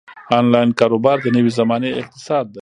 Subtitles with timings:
[0.39, 2.59] انلاین کاروبار د نوې زمانې اقتصاد دی.